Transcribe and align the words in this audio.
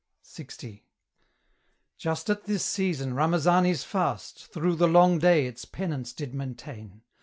LX. 0.25 0.81
Just 1.99 2.29
at 2.31 2.45
this 2.45 2.65
season 2.65 3.13
Ramazani's 3.13 3.83
fast 3.83 4.47
Through 4.51 4.77
the 4.77 4.87
long 4.87 5.19
day 5.19 5.45
its 5.45 5.63
penance 5.63 6.11
did 6.11 6.33
maintain. 6.33 7.03